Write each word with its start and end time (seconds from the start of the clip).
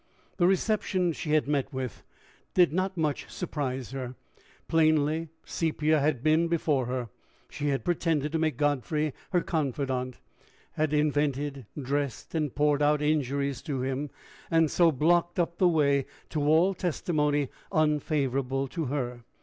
The 0.37 0.47
reception 0.47 1.13
she 1.13 1.33
had 1.33 1.47
met 1.47 1.71
with 1.71 2.01
did 2.55 2.73
not 2.73 2.97
much 2.97 3.29
surprise 3.29 3.91
her: 3.91 4.15
plainly 4.67 5.29
Sepia 5.45 5.99
had 5.99 6.23
been 6.23 6.47
before 6.47 6.87
her. 6.87 7.09
She 7.51 7.67
had 7.67 7.85
pretended 7.85 8.31
to 8.31 8.39
make 8.39 8.57
Godfrey 8.57 9.13
her 9.31 9.41
confidant, 9.41 10.19
had 10.71 10.91
invented, 10.91 11.67
dressed, 11.79 12.33
and 12.33 12.55
poured 12.55 12.81
out 12.81 13.03
injuries 13.03 13.61
to 13.61 13.81
him, 13.81 14.09
and 14.49 14.71
so 14.71 14.91
blocked 14.91 15.37
up 15.37 15.59
the 15.59 15.67
way 15.67 16.07
to 16.31 16.41
all 16.41 16.73
testimony 16.73 17.49
unfavorable 17.71 18.67
to 18.69 18.85
her. 18.85 19.23